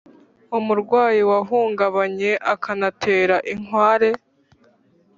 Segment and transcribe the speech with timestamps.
[0.57, 4.09] umurwanyi wahungabanye akanatera inkware.